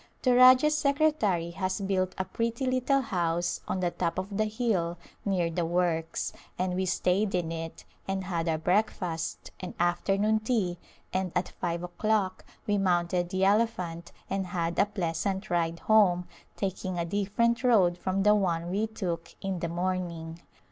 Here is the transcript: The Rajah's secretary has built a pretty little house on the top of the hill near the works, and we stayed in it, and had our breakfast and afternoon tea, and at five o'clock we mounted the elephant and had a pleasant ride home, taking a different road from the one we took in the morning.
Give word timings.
The 0.23 0.33
Rajah's 0.33 0.75
secretary 0.75 1.51
has 1.51 1.79
built 1.79 2.15
a 2.17 2.25
pretty 2.25 2.65
little 2.65 3.01
house 3.01 3.61
on 3.67 3.81
the 3.81 3.91
top 3.91 4.17
of 4.17 4.35
the 4.35 4.45
hill 4.45 4.97
near 5.25 5.51
the 5.51 5.63
works, 5.63 6.33
and 6.57 6.73
we 6.73 6.87
stayed 6.87 7.35
in 7.35 7.51
it, 7.51 7.85
and 8.07 8.23
had 8.23 8.49
our 8.49 8.57
breakfast 8.57 9.51
and 9.59 9.75
afternoon 9.79 10.39
tea, 10.39 10.79
and 11.13 11.31
at 11.35 11.49
five 11.49 11.83
o'clock 11.83 12.43
we 12.65 12.79
mounted 12.79 13.29
the 13.29 13.45
elephant 13.45 14.11
and 14.27 14.47
had 14.47 14.79
a 14.79 14.87
pleasant 14.87 15.51
ride 15.51 15.77
home, 15.81 16.27
taking 16.57 16.97
a 16.97 17.05
different 17.05 17.63
road 17.63 17.95
from 17.95 18.23
the 18.23 18.33
one 18.33 18.71
we 18.71 18.87
took 18.87 19.35
in 19.39 19.59
the 19.59 19.69
morning. 19.69 20.41